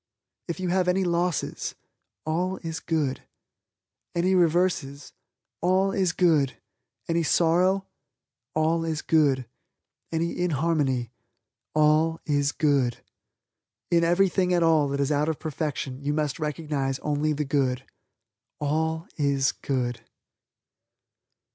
If 0.47 0.59
you 0.59 0.69
have 0.69 0.87
any 0.87 1.03
losses, 1.03 1.75
All 2.25 2.57
is 2.63 2.79
Good, 2.79 3.21
any 4.15 4.33
reverses, 4.33 5.13
All 5.61 5.91
is 5.91 6.11
Good, 6.11 6.57
any 7.07 7.21
sorrow, 7.21 7.85
All 8.55 8.83
is 8.83 9.03
Good, 9.03 9.45
any 10.11 10.35
inharmony, 10.39 11.11
All 11.75 12.19
is 12.25 12.51
Good. 12.51 13.03
In 13.91 14.03
everything 14.03 14.55
at 14.55 14.63
all 14.63 14.87
that 14.87 14.99
is 14.99 15.11
out 15.11 15.29
of 15.29 15.37
perfection 15.37 16.01
you 16.03 16.13
must 16.15 16.39
recognize 16.39 16.97
only 17.05 17.31
the 17.31 17.45
good. 17.45 17.83
ALL 18.59 19.07
IS 19.17 19.51
GOOD. 19.51 20.01